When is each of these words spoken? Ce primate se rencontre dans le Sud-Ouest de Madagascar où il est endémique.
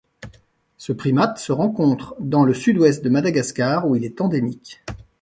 Ce 0.77 0.93
primate 0.93 1.37
se 1.37 1.51
rencontre 1.51 2.15
dans 2.19 2.43
le 2.43 2.55
Sud-Ouest 2.55 3.03
de 3.03 3.09
Madagascar 3.11 3.87
où 3.87 3.95
il 3.95 4.03
est 4.03 4.19
endémique. 4.19 4.81